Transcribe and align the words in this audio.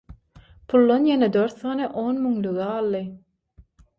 puldan 0.71 1.03
ýene 1.09 1.27
dört 1.35 1.61
sany 1.65 1.85
on 2.05 2.19
müňlügi 2.23 2.65
aldy. 2.71 3.03